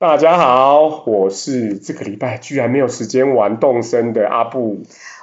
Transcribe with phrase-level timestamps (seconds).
[0.00, 4.78] 大家好，我是这个礼拜居然没有时间玩动身的阿布。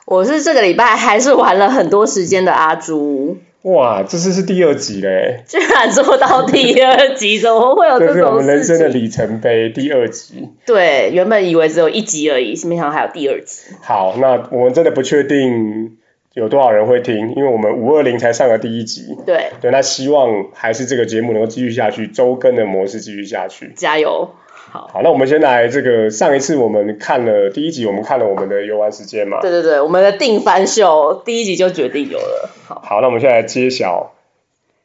[0.06, 3.38] 我是这个礼拜还是玩了很多时间的阿朱。
[3.64, 5.44] 哇，这次是第二集嘞！
[5.48, 8.22] 居然做到第二集，怎么会有这种事情？
[8.22, 10.48] 这是我们人生的里程碑，第二集。
[10.68, 13.74] 对，原本以为只有一集而已，没想到还有第二集。
[13.82, 15.98] 好，那我们真的不确定
[16.36, 19.18] 有多少人会听，因为我们五二零才上了第一集。
[19.26, 23.74] 对对，那希望还是这个节目能够继续下去，周更的模式继续下去。
[23.76, 24.30] 加油！
[24.70, 29.40] 好，那我们先来这个上一次我们看了第一集，我们看了我们的游玩时间嘛？
[29.42, 32.50] 对对对，我们的定番秀第一集就决定有了。
[32.68, 34.12] 好，好，那我们现在揭晓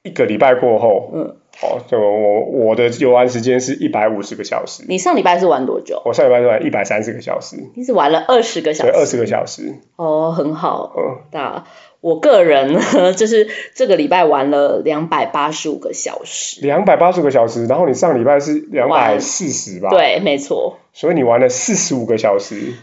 [0.02, 4.84] 一个礼拜过后，嗯，好，就我我的游玩时间是一百五十个小时。
[4.88, 6.02] 你上礼拜是玩多久？
[6.05, 7.56] 我上礼拜是玩一百三十个小时。
[7.75, 8.91] 你是玩了二十个小时？
[8.91, 9.75] 对，二十个小时。
[9.97, 10.92] 哦，很好。
[10.97, 11.65] 嗯，那。
[12.02, 16.61] 我个人呢，就是这个礼拜玩了两百八十五个小时。
[16.61, 19.89] 两百八十个小时，然后你上礼拜是两百四十吧？
[19.91, 20.78] 对，没错。
[20.92, 22.75] 所以你玩了四十五个小时。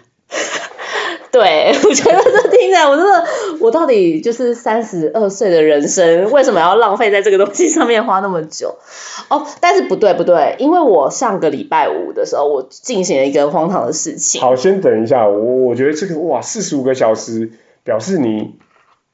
[1.33, 3.27] 对，我觉得这听起来，我真的，
[3.59, 8.77] 我到底就是三十二岁的人生，为什么要浪费在这个东西上面花那么久？
[9.29, 14.41] 哦，但是不对不对，因为我上个礼拜五的时候，我进行了一个荒唐的事情。
[14.41, 17.51] 好，先等一下，我我觉得这个哇，四十五个小时
[17.83, 18.55] 表示你。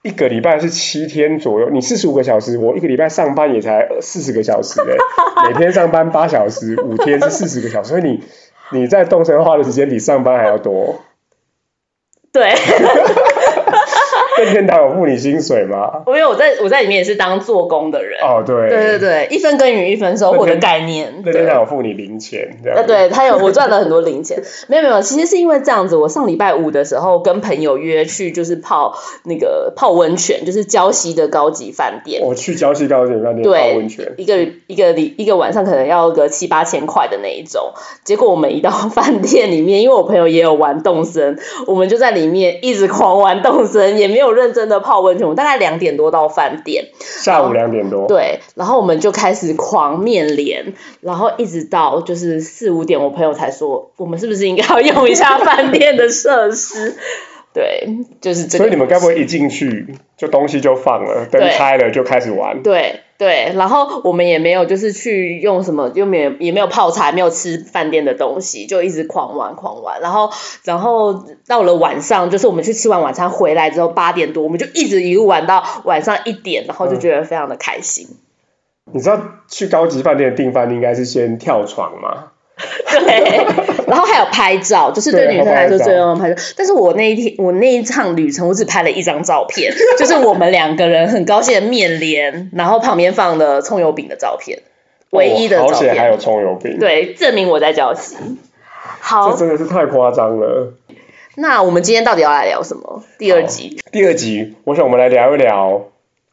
[0.03, 4.85] 一个礼拜是七天左右，你四十五个小时，我一个礼拜上班也才四十个小时哎，
[5.49, 8.23] 每天上班八小时，五天是四十个小时，所以你
[8.71, 11.01] 你在动身花的时间比上班还要多。
[12.31, 12.53] 对。
[14.37, 16.03] 任天堂有付你薪水吗？
[16.07, 18.19] 因为我在我在里面也是当做工的人。
[18.21, 21.21] 哦，对，对对对，一分耕耘一分收获的概念。
[21.23, 24.41] 任天堂有付你零钱，呃，对他有，我赚了很多零钱。
[24.67, 32.21] 没有没有，其实是因为这样子，我上礼拜五的时候跟朋友约去，就是泡那个泡温泉，就是礁溪的高级饭店。
[32.21, 37.71] 我去礁溪高级饭店泡温泉，一个一个礼一个晚上可能要个七八千块的那一种。
[38.03, 44.24] 结果我们一到 饭店里面，因为我朋友也有玩动森，我们就在里面一直狂玩动森，也没有。
[44.25, 56.95] 有认真的泡温泉，我大概两点多到饭店，下午两点多，对，然后我们就开始狂面连，然后一直到就是四五点，我朋友才说，我们是不是应该要用一下饭店的设施？
[57.55, 57.87] 对，
[58.19, 58.57] 就是这。
[58.57, 62.61] 所以你们该不会一进去就东西就放了，灯开了就开始玩？
[62.61, 70.01] 对对，然后我们也没有就是去用什么，又没有也没有泡茶，没有吃饭店的东西，就一直狂玩狂玩。
[70.01, 70.29] 然后
[70.65, 78.09] 然后到了晚上，就是我们去吃完晚餐回来之后八点多，我们就一直一路玩到晚上一点，然后就觉得非常的开心。
[78.91, 79.17] 你知道
[79.47, 82.31] 去高级饭店订饭应该是先跳床吗？
[82.89, 86.41] 对，然后还有拍照，就是对女生来说最重要的拍照。
[86.57, 94.59] 但是我那一天，我那一趟旅程，我只拍了一张照片， 就是我们两个人很高兴的面连，然后旁边放的葱油饼的照片，
[95.11, 98.37] 唯一的照片还有葱油饼，对，证明我在交心。
[98.99, 100.73] 好，这真的是太夸张了。
[101.35, 103.03] 那我们今天到底要来聊什么？
[103.19, 105.85] 第二集，第二集，我想我们来聊一聊。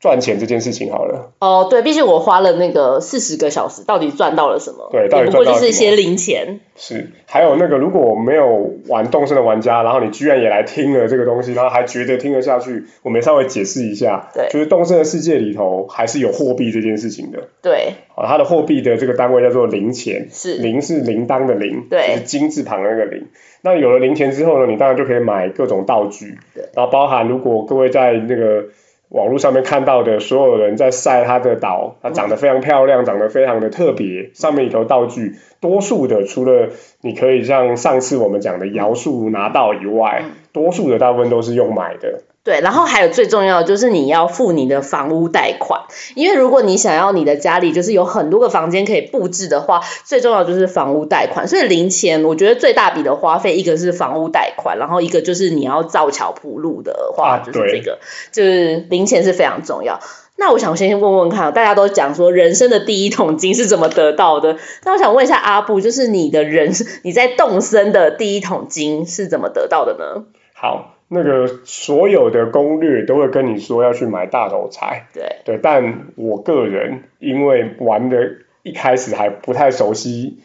[0.02, 1.30] 赚钱这件事情好了。
[1.38, 4.88] 哦，对，毕竟我花了那个四十个小时，到底赚到了什么？
[4.90, 6.58] 对，到底不过就是一些零钱。
[6.74, 14.28] 是，还有那个，如果没有玩动身的玩家，然后你居然也来听了这个东西，然后还觉得听得下去，我们稍微解释一下。
[14.34, 17.38] 对，就是动身的世界里头还是有货币这件事情的。
[17.62, 17.94] 对。
[18.16, 20.26] 啊，它的货币的这个单位叫做零钱。
[20.32, 20.56] 是。
[20.56, 21.86] 零是铃铛的铃。
[21.88, 22.16] 对。
[22.16, 23.28] 是金字旁的那个零。
[23.60, 26.38] 那有了零钱之后呢，你当然就可以买各种道具。
[26.56, 26.64] 对。
[26.74, 28.64] 然后包含如果各位在那个。
[29.12, 34.30] 网络上面看到的所有人在晒他的岛，它长得非常漂亮，长得非常的特别。
[34.32, 36.70] 上面一头道具，多数的除了
[37.02, 42.22] 你可以像上次我们讲的摇树拿到以外，多数的大部分都是用买的。
[42.44, 45.82] 对，然后还有最重要的就是你要付你的房屋贷款，
[46.16, 51.46] 因为如果你想要你的家里就是有很多个房间可以布置的话，最重要就是房屋贷款。
[51.46, 58.00] 所以零钱，我觉得最大笔的花费，一个是房屋贷款，然后一个就是你要造桥铺路的话，就是这个，
[58.32, 60.00] 就是零钱是非常重要。
[60.34, 64.56] 那我想先问问看，大家都讲说人生的第一桶金是怎么得到的？
[64.84, 66.72] 那我想问一下阿布，就是你的人
[67.04, 70.24] 你在动身的第一桶金是怎么得到的呢？
[70.54, 70.96] 好。
[71.14, 78.16] 那个所有的攻略都会跟你说要去买大头菜，对对，但我个人因为玩的
[78.62, 80.38] 一开始还不太熟悉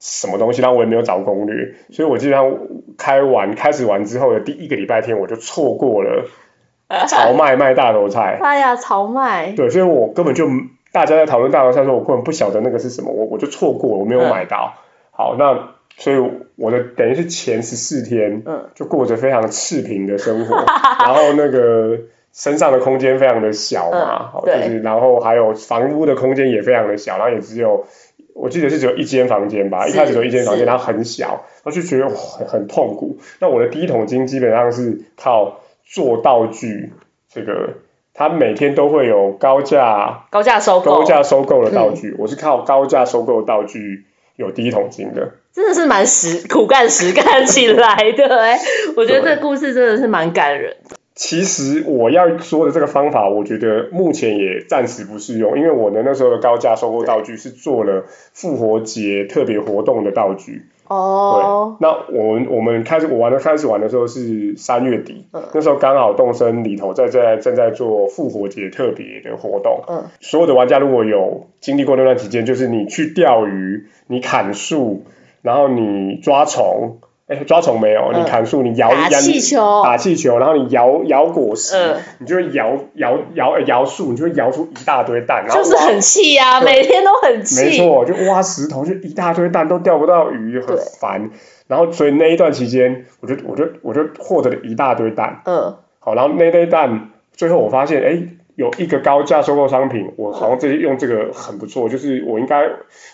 [0.00, 2.54] 什么东西，然后我也没有找攻略，所以我基本上
[2.98, 6.26] 开完开始玩之后的第一个礼拜天我就错过了
[7.08, 8.38] 潮卖卖大头菜。
[8.42, 9.52] 哎呀，潮卖。
[9.56, 10.46] 对，所以我根本就
[10.92, 14.74] 大家在讨论大头菜的时候，我根本不晓得那个是什么，我我就错过，我没有买到。
[15.12, 15.73] 好，那。
[15.96, 16.16] 所以
[16.56, 21.98] 我的等于是前十四天，嗯，就过着非常赤贫的生活，然后那个
[22.32, 27.86] 身上的空间非常的小嘛，就是然后还有房屋的空间也非常的小，然后也只有
[28.34, 33.18] 我记得是只有一间房间吧，一是开始只有一间房是间，然后很小，然后就觉得很很痛苦。
[33.38, 36.92] 那我的第一桶金基本上是靠做道具，
[37.32, 37.74] 这个
[38.12, 44.04] 他每天都会有高价高价收购，高价收购的道嗯具，我是靠高价收购的道具
[44.36, 45.32] 有第一桶金的。
[45.52, 48.58] 真的是蛮实苦干实干起来的哎、
[48.96, 50.96] 我觉得这个故事真的是蛮感人的。
[51.14, 60.66] 其实我要说的这个方法，我觉得目前也暂时不适用，因为我的那时候的高价收购道具是做了复活节特别活动的道具。
[60.88, 69.82] 哦，那我们我们开始我玩的开始玩的时候是三月底，嗯那时候刚好动森里头在在正在做复活节特别的活动。
[69.88, 75.04] 嗯，所有的玩家如果有经历过那段期间，就是你去钓鱼，你砍树，
[75.42, 76.98] 然后你抓虫。
[77.26, 78.20] 哎，抓虫没有，嗯。
[78.20, 81.96] 你砍树，你摇打摇气球，打气球，然后你摇摇果实，嗯。
[82.18, 87.64] 你就会摇摇摇呃摇树，你就会摇出一大堆蛋，然后就是很气啊、每天都很气。
[87.64, 91.30] 没错，就挖石头，就一大堆蛋都钓不到鱼，很烦。
[91.66, 98.22] 然后所以那一段期间，我就我就我就获得了一大堆蛋，嗯，好，然后那堆蛋最后我发现，哎，
[98.54, 102.68] 有一个高价收购商品，我好像这用这个很不错，就是我应该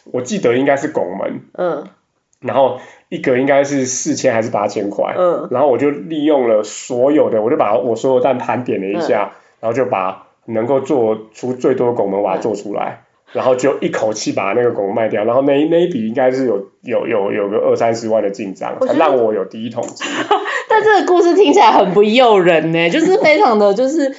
[0.06, 1.84] 我记得应该是拱门，嗯
[2.40, 2.78] 然后
[3.10, 13.02] 一个应该是四千还是八千块，嗯然后我就利用了所有的，我就把我所有蛋盘点了一下，然后就把能够做出最多的拱门把它做出来，
[13.32, 20.06] 然后就一口气把那个拱门卖掉，然后那一那一笔应该是有有有有个二三十万的进账，才让我有第一桶金。
[20.66, 24.14] 但这个故事听起来很不诱人呢，就是非常的就是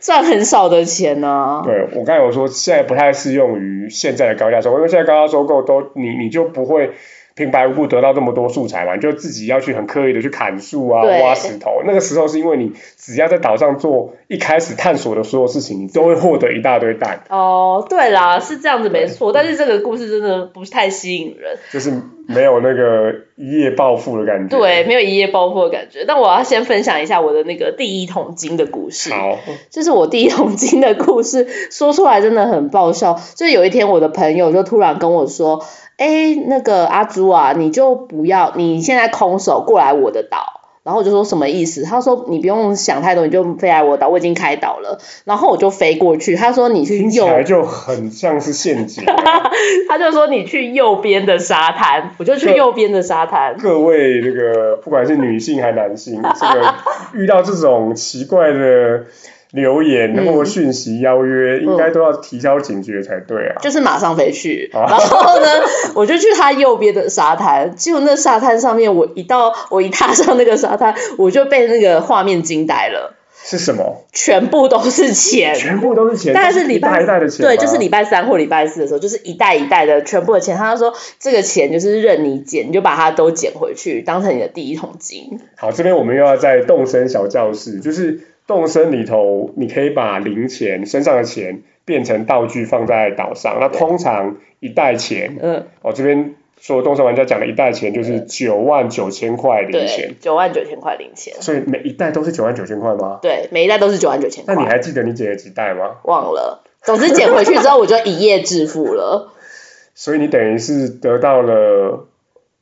[0.00, 6.90] 赚很少的钱 呢、对我刚才有说，现在不太适用于现在的高价收购，因为现在高价收购都你你就不会。
[7.34, 11.82] 平白无故得到这么多素材嘛，你就自己要去很刻意的去砍树啊、挖石头。
[11.86, 17.22] 那个时候是因为你只要在岛上做一开始探索的所有事情，你都会获得一大堆蛋。
[17.28, 21.92] 哦，对啦，是这样子没错，但是这个故事真的不是太吸引人，就是
[22.26, 24.58] 没有那个一夜暴富的感觉。
[24.58, 26.04] 对，，没有一夜暴富的感觉。
[26.06, 29.12] 但我要先分享一下我的那个第一桶金的故事。
[29.12, 29.38] 好，
[29.70, 33.18] 这是我第一桶金的故事，说出来真的很爆笑。
[33.34, 35.64] 就是有一天，我的朋友就突然跟我说
[36.00, 41.82] ：“哎，那个阿朱啊，你就不要，你现在空手过来我的岛。”然后我就说什么意思？
[41.84, 44.98] 他说你不用想太多，你就飞来我的岛，我已经开岛了。
[45.24, 49.04] 然后我就飞过去，他说你去听起右，来就很像是陷阱。
[49.86, 53.58] 他就说你去右边的沙滩，我就去右边的沙滩。
[53.58, 56.74] 各位那个不管是女性还男性，这个
[57.12, 59.04] 遇到这种奇怪的
[59.52, 63.56] 留言嗯或讯息邀约，应该都要提交警觉才对啊。
[63.60, 65.46] 就是马上飞去，哦 然后呢，
[65.94, 74.04] 我就去他右边的沙滩，结果那沙滩上面，我一到我一踏上那个沙滩，我就被那个画面惊呆了，是什么？
[74.12, 75.54] 全部都是钱。
[75.54, 77.50] 全部都是钱，大概是一礼拜一袋的钱吗。
[77.50, 80.56] 对，就是礼拜三或礼拜四的时候，就是一袋一袋的全部的钱。
[80.56, 85.40] 他就说这个钱就是任你捡，你就把它都捡回去，当成你的第一桶金。
[85.56, 88.20] 好，这边我们又要在动身小教室，就是
[88.50, 93.58] 动身里头，你可以把零钱身上的钱变成道具放在岛上。
[93.60, 103.20] 那通常一袋钱，嗯，哦，这边所有动身玩家讲的一袋钱就是九万九千块零对钱，，九万九千块零钱，所以每一袋都是九万九千块吗？
[103.22, 104.56] 对，每一袋都是九万九千块。
[104.56, 105.98] 那你还记得你捡了几袋吗？
[106.02, 106.64] 忘了？
[106.82, 109.32] 总之捡回去之后，我就一夜致富了。
[109.94, 112.08] 所以你等于是得到了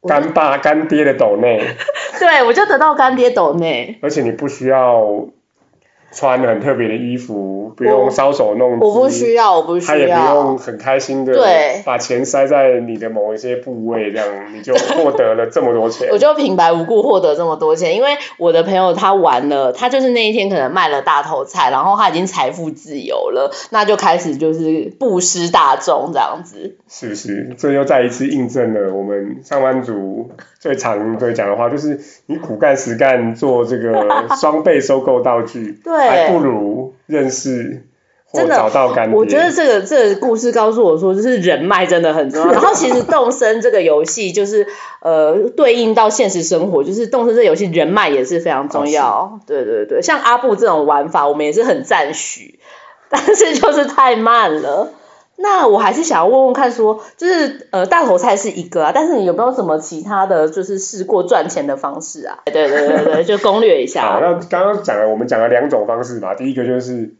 [0.06, 1.62] 干爸干爹的斗内，
[2.20, 3.98] 对，我就得到干爹斗内。
[4.02, 5.28] 而且你不需要
[6.10, 10.58] 穿很特别的衣服，不用我搔首弄姿，我不需要，我不需要他也不用。
[10.58, 16.18] 很开心的对把钱塞在你的某一些部位，这样你就获得了这么多钱 我。
[16.18, 26.76] 就平白无故获得这么多钱，因为我的朋友他玩了，他就是那一天可能卖了大头菜，然后他已经财富自由了，那就开始就是布施大众这样子。
[26.88, 27.54] 是不是？
[27.58, 37.84] 这又再一次印证了我们上班族最常对讲的话，就是你苦干实干做这个双倍收购道具， 对还不如认识
[38.30, 38.62] 或真的。
[39.12, 42.52] 我觉得这个这个故事告诉我说，就是人脉真的很重要。
[42.52, 44.66] 然后其实动身这个游戏就是
[45.00, 49.40] 呃对应到现实生活，就是动身这个游戏人脉也是非常重要。
[49.46, 52.58] 对对对，像阿布这种玩法，我们也是很赞许，
[53.08, 54.92] 但是就是太慢了。
[55.40, 62.38] 那我还是想要问问看说就是呃大头菜是一个啊，但是你有没有什么其他的就是试过赚钱的方式啊？
[62.52, 64.26] 对对对对，就攻略一下好，下。
[64.26, 66.34] 那刚刚讲了，我们讲了两种方式嘛。
[66.34, 67.14] 第一个就是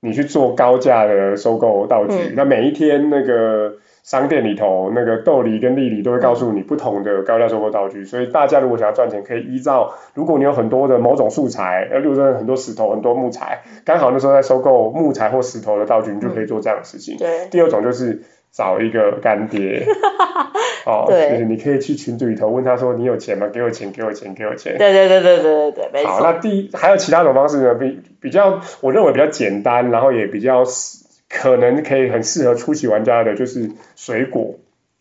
[0.00, 2.32] 你去做高价的收购道具，嗯。
[2.36, 17.16] 那每一天那个商店里头，那个豆梨跟丽丽都会告诉你不同的高价收购道具，所以大家如果想要赚钱，可以依照如果你有很多的某种素材，呃，例如说很多石头、很多木材，刚好那时候在收购木材或石头的道具，你就可以做这样的事情。
[17.18, 19.84] 对，第二种就是找一个干爹。
[20.86, 23.48] 哦，对就是你可以去群组里头问他说你有钱吗？
[23.52, 24.78] 给我钱，给我钱，给我钱。
[24.78, 26.26] 对对对对对对对，没好，错。
[26.26, 27.74] 那第一还有其他种方式呢？
[27.74, 30.64] 比比较，我认为比较简单，然后也比较
[31.28, 34.54] 可能可以很适合初级玩家的，就是水果。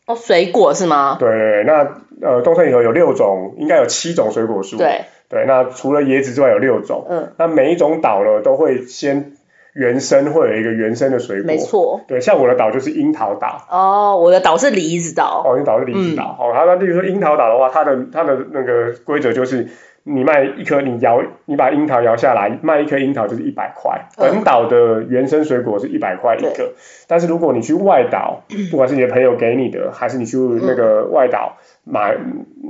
[0.08, 1.16] 哦，水果是吗？
[1.20, 4.78] 对对对，那呃，东森里头有六种，应该有七种水果树。
[4.78, 7.06] 对，对，那除了椰子之外有六种。
[7.10, 9.34] 嗯，那每一种岛呢，都会先
[9.78, 11.46] 原生会有一个原生的水果。
[11.46, 11.58] 没。
[11.58, 12.02] 错。
[12.08, 13.66] 对，像我的岛就是樱桃岛。
[13.70, 15.44] 哦，我的岛是梨子岛。
[15.46, 16.36] 哦，你岛是梨子岛。
[16.40, 19.68] 哦，它那例如说樱桃岛的话，它的它的那个规则就是，
[20.04, 24.08] 你卖一颗，你摇，你把樱桃摇下来，卖一颗樱桃就是一百块。
[24.18, 26.74] 嗯本岛的原生水果是一百块一个，
[27.08, 32.18] 但是如果你去外岛， 不管是你的朋友给你的，还是你去那个外岛买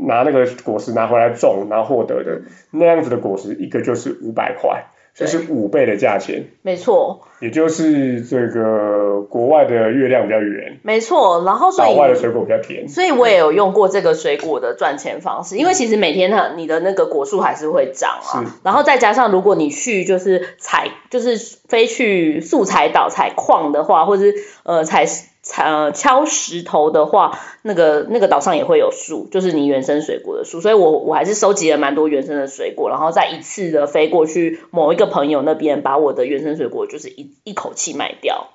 [0.07, 4.85] 拿那个果实拿回来种，然后获得的那样子的果实，一个就是五百块，
[5.17, 6.45] 这是五倍的价钱。
[6.61, 11.43] 没错，也就是这个国外的月亮比较圆，没错。
[11.43, 12.87] 然后所以，岛外的水果比较甜。
[12.87, 18.59] 所以我也有用过这个水果的赚钱方式，因为其实每天它你的那个果树还是会长啊。
[18.63, 30.61] 然后再加上如果你去就是采，就是飞去素材岛采矿的话，或者是呃采采呃敲石头的话，那个那个岛上也会有树，就是你原生水果的树。
[30.61, 38.49] 所以我我还是收集了蛮多原生的水果，然后再一次的飞过去某一个朋友那边，把我的原生水果就是一一口气卖掉。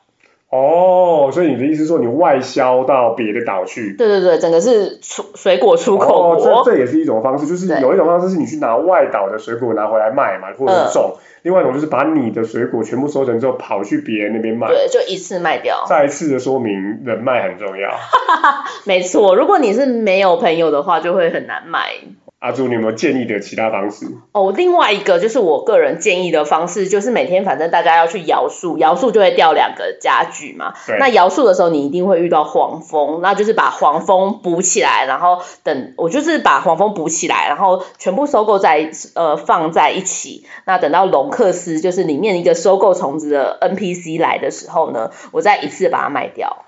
[0.53, 3.95] 哦，所以你的意思是说你外销到别的岛去？
[3.97, 6.63] 对对对，整个是出水果出口哦，国。
[6.63, 14.69] 这这也是一种方式，就是有一种方式是你去拿外岛的水果拿回来卖嘛，或者嗯是种；另外一种就是把你的水果全部收成之后跑去别人那边卖。
[14.69, 15.87] 对，就一次卖掉。
[15.89, 17.91] 再一次的说明，人脉很重要。
[18.85, 21.95] 没错，如果你是没有朋友的话，就会很难买。
[22.43, 24.05] 阿朱，你有没有建议的其他方式？
[24.33, 30.75] 哦，另外一个就是我个人建议的方式，就是每天反正大家要去摇树，摇树就会掉两个家具嘛。
[30.99, 40.45] 那摇树的时候，你一定会遇到黄蜂，那就是把黄蜂补起来，然后等我就是把黄蜂补起来，然后全部收购在呃放在一起。
[40.67, 46.65] 那等到龙克斯就是里面一个收购虫子的 NPC 来的时候呢，我再一次把它卖掉。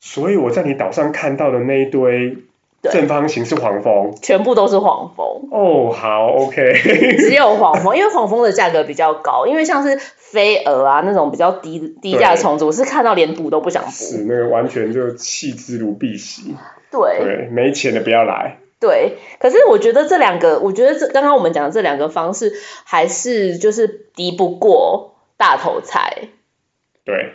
[0.00, 2.36] 所以我在你岛上看到的那一堆对
[2.92, 4.14] 正方形是黄蜂。
[4.22, 6.72] 全部都是黄蜂，哦，好，OK。
[7.18, 14.24] 只有黄蜂，因为黄蜂的价格比较高，因为像是飞蛾啊那种比较低低价的虫子，我是看到连补都不想补是。
[14.24, 16.54] 那个完全就弃之如敝屣。
[16.90, 18.58] 对对，没钱的不要来。
[18.78, 22.52] 对，可是我觉得这两个，我觉得这刚刚我们讲的这两个方式，
[22.84, 26.28] 还是就是敌不过大头菜。
[27.04, 27.32] 对，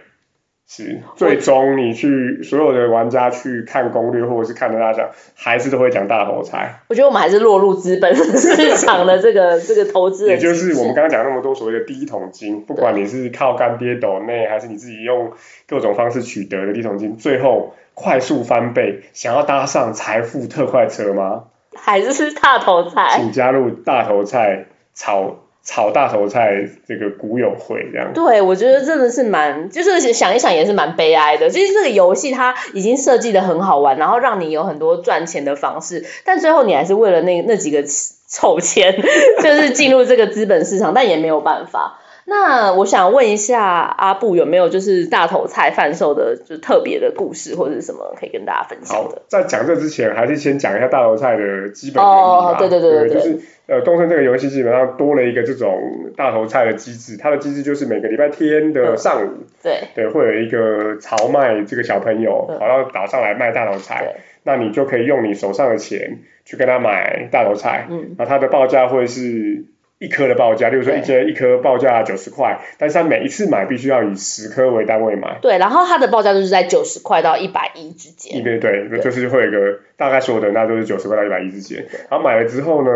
[0.73, 15.33] 是最终你去所有的玩家去看攻略或者是看的大家还是都会讲大头菜，我觉得我们还是落入资本市场的这个 这个投资的也就是我们刚刚讲那么多所谓的第一桶金，不管你是靠干爹抖内，还是你自己用
[15.67, 21.43] 各种方式取得的第一桶金，最后快速翻倍，想要搭上财富特快车吗？
[21.75, 23.17] 还是是大头菜。
[23.17, 28.11] 请加入大头菜炒炒大头菜这个股友会这样。
[28.13, 31.49] 对，我觉得真的是蛮，就是想一想也是蛮悲哀的。
[31.49, 37.83] 其实这个游戏它已经设计的很好玩，然后让你有很多赚钱的方式，但最后你还是为了那那几个
[38.27, 39.01] 臭钱，
[39.43, 41.99] 就是进入这个资本市场，但也没有办法。
[42.31, 43.61] 那我想问一下
[43.97, 52.53] 阿布有没有就是大头菜贩售的就特别的故事或者是什么可以跟大家分享好的？，在讲这之前，还是先讲一下大头菜的基本原理吧。
[52.53, 53.13] 哦对对对对对。
[53.15, 55.77] 就是呃，东升这个游戏基本上多了一个这种
[56.17, 59.29] 大头菜的机制，它的机制就是每个礼拜天的上午，
[59.61, 59.81] 对。
[59.93, 62.57] 对，会有一个潮卖这个小朋友嗯。
[62.59, 69.63] 跑到岛上来卖大头菜，对，那你就可以用你手上的钱去跟他买大头菜，嗯，然后它的报价会是
[70.01, 75.37] 一颗的报价，例如说一间一颗报价九十块，但是它每一次买必须要以十颗为单位买。
[75.43, 78.43] 对，然后它的报价就是在九十块到一百一之一间。
[78.43, 82.89] 对对，对就是会有一个大概所有的那都是九十块到一百一之间，然后买了之后呢，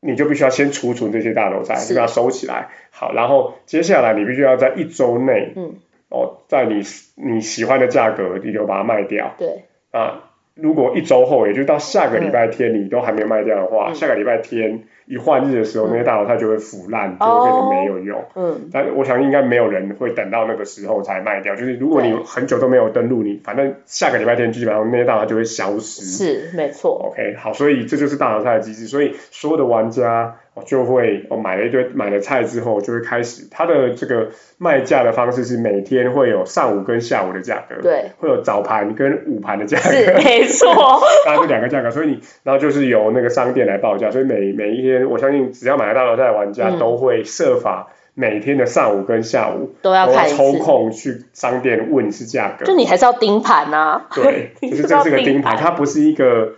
[0.00, 2.70] 你就必须要先储存这些大头菜，是就把它收起来。
[2.90, 5.76] 好，然后接下来你必须要在一周内，嗯，
[6.08, 6.82] 哦，在你
[7.14, 9.36] 你喜欢的价格，你就把它卖掉。
[9.38, 18.24] 对，啊，如果一周后，也就是到下个礼拜天你都还没卖掉的话，嗯下个礼拜天一换日的时候，嗯那些大头菜就会腐烂，就会变得没有用。
[18.36, 26.02] 嗯，但我想应该没有人会等到那个时候才卖掉，就是如果你很久都没有登录，你反正下个礼拜天基本上那些大头就会消失。
[26.02, 27.10] 是没错。
[27.10, 40.70] OK，好，所以这就是大头菜的机制，所以所有的玩家哦就会我买了一堆买了菜之后就会开始它的这个卖价的方式是每天会有上午跟下午的价格，对，会有早盘跟午盘的价是格，没错。
[41.26, 47.88] 大概是两个价格，所以你然后就是由那个商店来报价，所以每每一天我相信只要买了大头菜的玩家嗯都会设法。
[48.12, 52.66] 每天的上午跟下午都要看抽，空去商店问一次价格。
[52.66, 56.54] 就你还是要盯盘呐、对， 就是这是个盯盘，它不是一个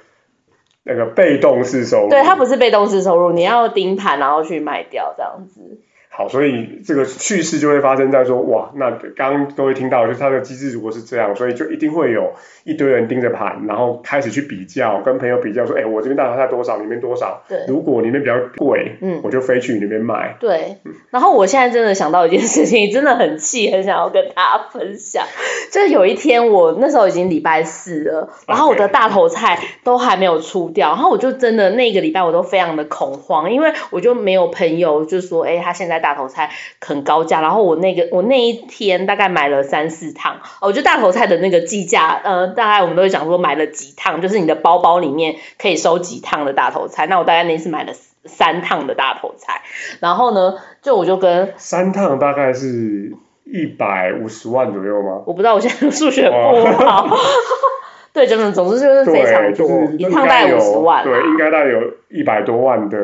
[0.82, 2.08] 那个被动式收入。
[2.08, 5.78] 对，它不是被动式收入，你要盯盘然后去卖掉这样子。
[6.08, 12.32] 好，所以这个趋势就会发生在说，哇，那刚刚各位听到，就是它的机制如果是这样，所以就一定会有
[12.64, 17.42] 一堆人盯着盘，然后开始去比较，跟朋友比较说，哎，我这边大头菜多少，你那边多少？
[17.48, 20.36] 对如果你那边比较贵，嗯我就飞去你那边买。
[20.40, 20.78] 对，
[21.10, 25.24] 然后我现在真的想到一件事情，真的很气，很想要跟大家分享。
[25.72, 36.50] 就是有一天我那时候已经礼拜四了，然后我的大头菜都还没有出掉，然后我就真的那个礼拜我都非常的恐慌，因为我就没有朋友就说，哎，他现在大头菜
[36.80, 47.92] 很高价，然后我那个我那一天大概买了三四趟，哦我觉得大头菜的那个计价，呃，大概我们都会讲说买了几趟，就是你的包包里面可以收几趟的大头菜，那我大概那次买了
[48.24, 49.62] 三趟的大头菜，
[50.00, 53.12] 然后呢，就我就跟三趟大概是
[53.44, 55.22] 一百五十万左右吗？
[55.26, 57.06] 我不知道我现在数学不好，
[58.14, 61.36] 对，真的，总之就是非常，就多，是一趟大概有五十万对，应啦。
[61.38, 62.98] 该大概有一百多万的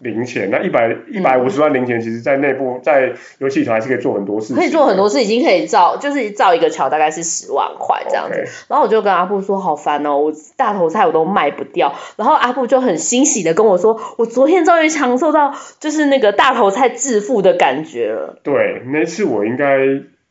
[0.00, 0.48] 零钱。
[0.50, 8.42] 那一百一百五十万零钱，其实在内部在游戏里头还是可以做很多事情，可以做很多事，已经可以造，就是造一个桥，大概是十万块这样子。
[8.68, 11.92] 然后我就跟阿布说，好烦哦，我大头菜我都卖不掉。
[12.16, 18.38] 然后阿布就很欣喜的跟我说，我昨天终于享受到就是那个大头菜致富的感觉了。
[18.42, 19.78] 对，那次我应该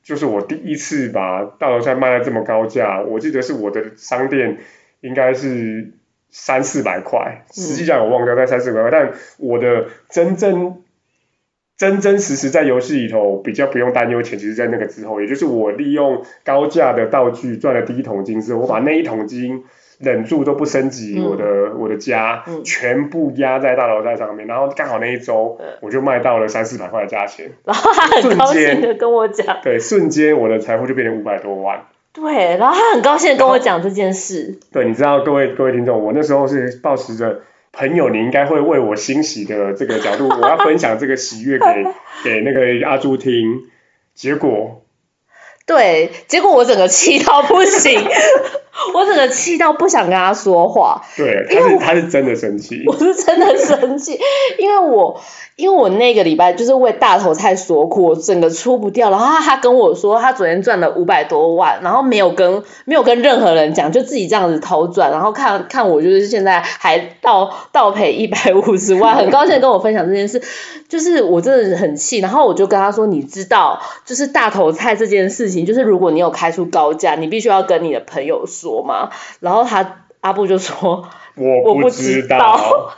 [0.08, 4.58] 就是我第一次把大头菜卖在这么高价，我记得是我的商店
[5.02, 5.92] 应该是
[6.30, 10.82] 三四百块，实际上我忘掉在三四百块，但我的真正
[11.76, 19.66] 真真实实在游戏里头比较不用担忧钱，其实在那个之后，也就是我利用高价的道具赚了第一桶金之后，我把那一桶金。
[19.98, 31.86] 忍住都不升级嗯我的、我的家，嗯全部压在大头菜上面，然后刚好那一周嗯我就卖到了三四百块的价钱， 然后他很高兴的跟我讲，对，瞬间我的财富就变成五百多万。
[32.14, 34.60] 对，然后他很高兴的跟我讲这件事。
[34.72, 41.66] 对，你知道各位各位听众，我那时候是抱持着朋友，你应该会为我欣喜的这个角度， 我要分享这个喜悦给
[42.24, 43.64] 给那个阿朱听。
[44.16, 44.82] 结果
[45.68, 48.02] 对，结果我整个气到不行，
[48.96, 54.18] 我整个气到不想跟他说话，对，他是他是真的生气 我，是真的生气，
[54.58, 55.20] 因为我
[55.58, 59.10] 因为我那个礼拜就是为大头菜所苦，我整个出不掉。
[59.10, 70.42] 然后他他跟我说，他昨天赚了五百多万，然后没有跟没有跟任何人讲，就自己这样子偷赚，然后看看我就是现在还倒倒赔一百五十万， 很高兴跟我分享这件事，
[70.88, 72.20] 就是我真的很气。
[72.20, 79.10] 然后我就跟他说，你知道，就是大头菜这件事情，就是如果你有开出高价，你必须要跟你的朋友说嘛。
[79.40, 81.08] 然后他阿布就说。
[81.36, 82.94] 我我不不知知道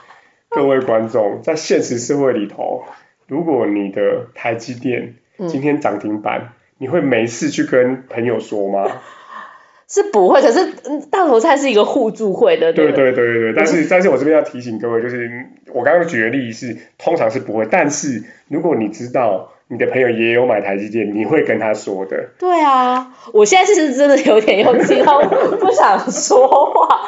[0.49, 2.83] 各位观众，在现实社会里头，
[3.27, 8.89] 如果你的台积电嗯今天涨停板，你会没事去跟朋友说吗？
[9.89, 22.31] 是不会，可是嗯大头菜是一个互助会的，对对对对对，但是但是我这边要提醒各位，就是嗯我刚刚举的例是通常是不会，但是如果你知道你的朋友也有买台积电，你会跟他说的。
[22.39, 27.07] 对啊，我现在是真的有点用气到不想说话。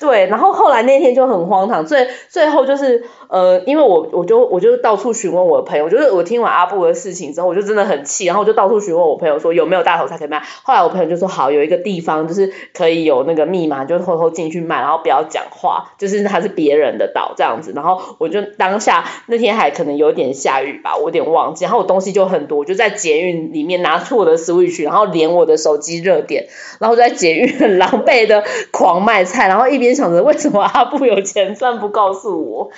[0.00, 10.42] 对，然后后来那天就很荒唐，最最后就是呃，因为我我就我就到处询问我的朋友，就是我听完阿布的事情之后，我就真的很气，然后我就到处询问我朋友说有没有大头菜可以卖。
[10.62, 17.72] 后来我朋友就说好，有一个地方就是可以有那个密码，就偷偷进去卖，然后不要讲话，就是它是别人的岛这样子。
[17.76, 26.46] 然后我就当下那天还可能有点下雨吧，我有点忘记，然后我东西就很多，我就在捷运里面拿出我的 Switch，然后连我的手机热点，
[26.78, 32.70] 然后在捷运很狼狈的狂卖菜，然后一边想着为什么阿布有钱赚不告诉我，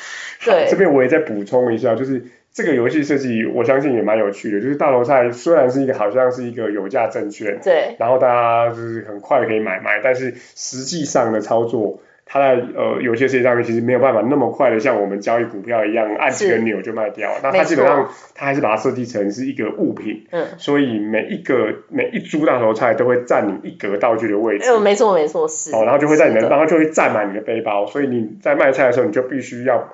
[0.44, 2.22] 对这边我也再补充一下，就是
[2.53, 4.61] 这个游戏设计，我相信也蛮有趣的。
[4.61, 12.01] 就是大头菜虽然是一个好像是一个有价证券，对然后大家就是很快可以买卖，但是实际上的操作，
[12.33, 17.31] 它在呃有些事情上面其实没有办法那么快的像我们交易股票一样按几个钮就卖掉。
[17.42, 24.71] 那没它基本上错它还是把它设计成是一个物品，嗯，所以每一个每一株大头菜都会占你一格道具的位置。
[24.71, 29.92] 呃，没错没错是，哦，然后就会在你的，的然后就会占满你的背包，所以你在卖菜的时候，你就必须要，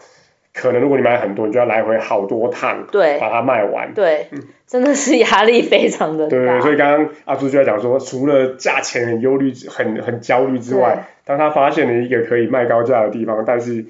[0.60, 3.18] 可能如果你买很多，你就要来回好多趟对。
[3.20, 3.94] 把它卖完。
[3.94, 4.26] 对，
[4.66, 13.84] 真的是压力非常的对，所以刚刚阿朱就在讲说，除了价钱很忧虑、很很焦虑之外，当他发现了一个可以卖高价的地方，但是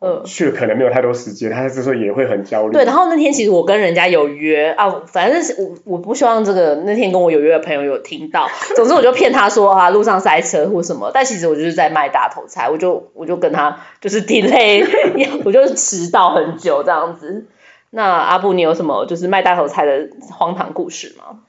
[0.00, 0.22] 嗯。
[0.24, 2.72] 去可能没有太多时间，他这时候也会很焦虑。
[2.72, 8.48] 对，然后那天其实我跟人家有约啊，反正是我我不希望这个那天跟我有约的朋友有听到。
[8.76, 14.86] 总之我就骗他说啊路上塞车或什么，但其实我就是在卖大头菜，我就我就跟他就是 delay，
[15.44, 17.46] 我就迟到很久这样子。
[17.90, 21.40] 那阿布，你有什么就是卖大头菜的荒唐故事吗？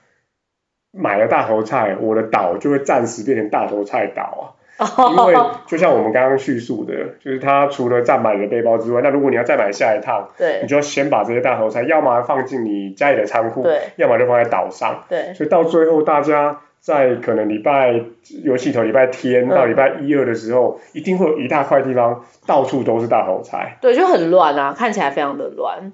[0.93, 4.43] 买了大头菜，我的岛就会暂时变成大头菜岛啊，
[4.79, 5.35] 因为
[5.65, 16.61] 就像我们刚刚叙述的，就是它除了占满你的背包之外，那如果你要再买下一趟，对你就要先把这些大头菜，要么放进你家里的仓库，对要么就放在岛上，对，所以到最后大家。
[16.79, 18.01] 在可能礼拜
[18.43, 23.77] 游戏头礼拜天到礼拜一二的时候，一定会有一大块地方到处都是大头菜。
[23.81, 25.91] 对，就很乱啊，看起来非常的乱。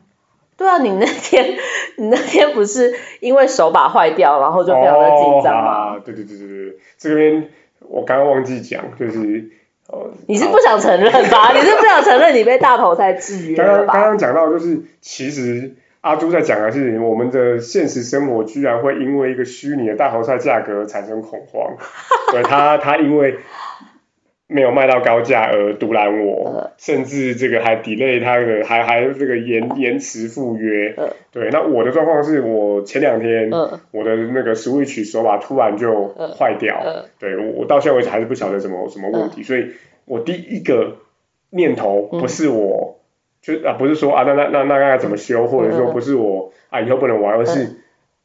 [0.56, 1.56] 对啊，你那天
[1.98, 6.00] 你那天不是因为手把坏掉，然后就非常的紧张吗？
[6.04, 7.50] 对对对对对，这边
[7.90, 9.50] 我刚刚忘记讲，就是
[9.88, 11.52] 哦，你是不想承认吧？
[11.56, 15.76] 你是不想承认你被大头菜制约刚刚刚刚讲到就是其实。
[16.04, 21.78] 阿朱在讲的是，我们的现实生活居然会因为一个虚拟的大头菜价格产生恐慌，
[22.34, 23.38] 对他他因为
[24.54, 30.96] 没有卖到高价而独揽我，甚至这个还 delay 他的，还还这个延延迟赴约，
[31.32, 33.50] 对，那我的状况是我前两天
[33.92, 36.82] 我的那个 Switch 手把突然就坏掉，
[37.20, 39.72] 对我到现在为止还是不晓得什么什么问题，所以
[40.06, 40.98] 我第一个
[41.50, 43.00] 念头不是我。
[43.46, 47.76] 就啊，不是说啊，那那那那该怎么修，或者说不是我啊，以后不能玩，而是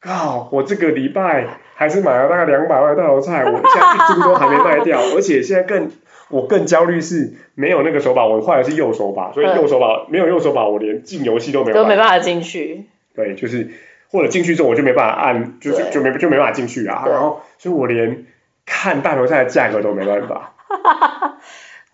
[0.01, 5.91] 靠，我这个礼拜还是买了大概两百万大头菜，我现在一株都还没卖掉， 而且现在更
[6.29, 12.85] 我更焦虑是没有那个手把，我坏的是右手把，所以右手把没有右手把，我连进游戏都没都没办法进去。
[13.15, 13.71] 对，就是
[14.11, 18.27] 或者进去之后我就没办法按，就是就没就没办法进去啊，然后所以我连
[18.67, 20.55] 看大头菜的价格都没办法。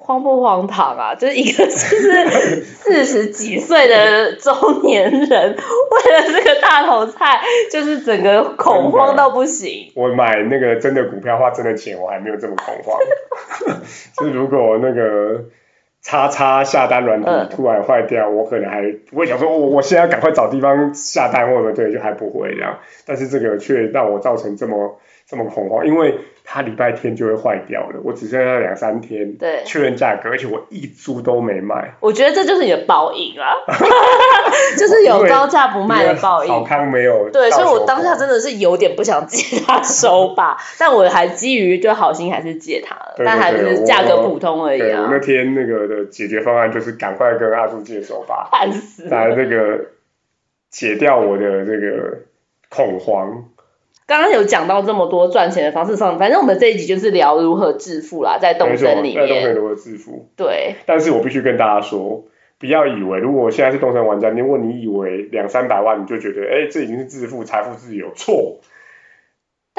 [0.07, 1.15] 荒不荒唐啊！
[1.15, 7.41] 就是一个就是 四十几岁的中年人，为了这个大头菜，
[7.73, 9.91] 就是整个恐慌到不行。
[9.95, 12.99] 我买那个真的股票花真的钱，我还没有这么恐慌。
[14.19, 15.45] 就如果那个
[16.03, 22.79] 叉叉下单软体突然坏掉，我可能还不会想说，我我现在赶快找地方下单，或者对，就还不会这样。
[23.07, 26.15] 但是这个却让我造成这么这么恐慌，因为。
[26.47, 31.95] 它礼拜天就会坏掉了，我只剩下两三天，对，确认价格，而且我一株都没卖。
[32.01, 33.49] 我觉得这就是你的报应啊，
[34.77, 36.51] 就是有高价不卖的报应。
[36.53, 37.31] 好康没有。
[37.33, 45.05] 对，所以我当下真的是有点不想借他收吧， 但我还基于就好心还是借他了，但还是价格普通而已啊。
[45.05, 49.81] 我那天那个的解决方案就是赶快跟阿朱借手吧，烦死，来那个
[50.71, 52.19] 解掉我的这个
[52.69, 53.45] 恐慌。
[54.07, 59.27] 刚刚有讲到这么多赚钱的方式上，反正我们这一集就是聊如何致富啦，在动森里面。
[59.27, 60.29] 在动森如何致富？
[60.37, 60.75] 对。
[60.85, 62.25] 但是我必须跟大家说，
[62.59, 68.61] 不要以为如果现在是动森玩家，如果你以为两三百万你就觉得，哎，这已经是致富、财富自由，错。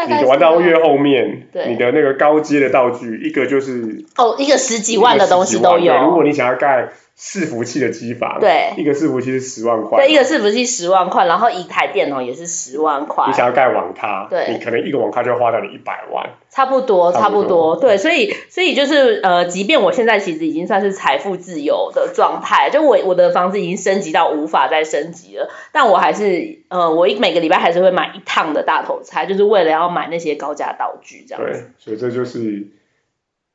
[0.08, 5.96] 你玩到越后面，你的那个高阶的道具，一个就是哦，一个十几万的东西都有。
[6.04, 6.90] 如果你想要盖。
[7.18, 13.28] 伺服器的机房，对，一个伺服器是十万块，对，一个伺服器十万块，然后一台电脑也是十万块。
[13.28, 16.32] 你想要盖网咖，对，你可能一个网咖就要花掉你一百万。
[16.50, 31.52] 差不多，差不多，对，所以，所以就是呃，即便我现在其实已经算是财富自由的状态，就我我的房子已经升级到无法再升级了，但我还是呃，我一每个礼拜还是会买一趟的大头菜，就是为了要买那些高价道具，这样子。
[31.52, 32.68] 对，所以这就是。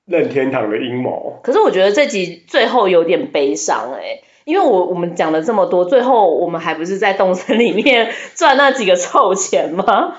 [0.06, 1.38] 任天堂的阴谋。
[1.42, 10.14] 可是我觉得这集最后有点悲伤哎，因为我我们讲了这么多，最后我们还不是在动森里面赚那几个臭钱吗？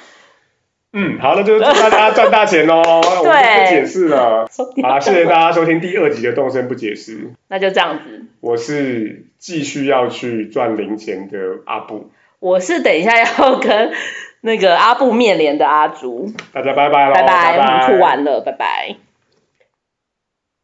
[0.94, 2.82] 嗯，好，那就祝大家赚大钱哦。
[2.84, 4.46] 我不解释了。
[4.84, 7.30] 好，谢谢大家收听第二集的动森不解释。
[7.48, 8.26] 那就这样子。
[8.42, 12.10] 我是继续要去赚零钱的阿布。
[12.40, 13.94] 我是等一下要跟
[14.42, 16.30] 那个阿布面连的阿竹。
[16.52, 18.96] 大家拜拜拜拜，我们吐完了，拜拜。